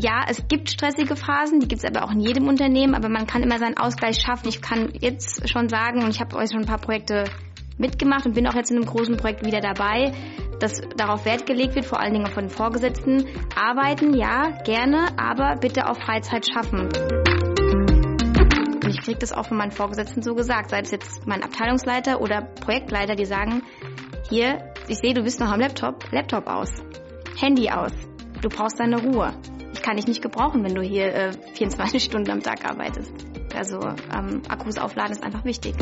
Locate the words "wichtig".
35.44-35.76